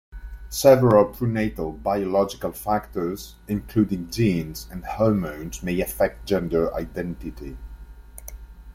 Several 0.49 1.05
prenatal, 1.13 1.73
biological 1.73 2.53
factors, 2.53 3.35
including 3.47 4.09
genes 4.09 4.65
and 4.71 4.83
hormones, 4.83 5.61
may 5.61 5.79
affect 5.79 6.25
gender 6.25 6.73
identity. 6.73 7.55